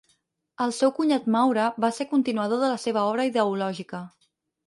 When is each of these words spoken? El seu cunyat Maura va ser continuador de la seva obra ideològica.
El 0.63 0.71
seu 0.77 0.91
cunyat 0.99 1.25
Maura 1.35 1.67
va 1.85 1.91
ser 1.97 2.07
continuador 2.15 2.63
de 2.63 2.69
la 2.73 2.81
seva 2.87 3.05
obra 3.11 3.27
ideològica. 3.33 4.01